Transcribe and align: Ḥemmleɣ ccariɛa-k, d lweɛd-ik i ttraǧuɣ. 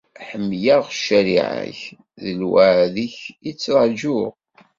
Ḥemmleɣ 0.27 0.81
ccariɛa-k, 0.99 1.79
d 2.21 2.23
lweɛd-ik 2.39 3.17
i 3.49 3.51
ttraǧuɣ. 3.53 4.31